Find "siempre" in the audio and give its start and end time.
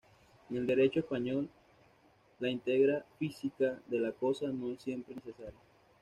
4.81-5.13